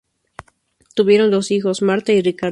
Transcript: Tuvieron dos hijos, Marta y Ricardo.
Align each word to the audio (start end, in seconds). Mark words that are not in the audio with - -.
Tuvieron 0.95 1.29
dos 1.29 1.51
hijos, 1.51 1.83
Marta 1.83 2.11
y 2.11 2.23
Ricardo. 2.23 2.39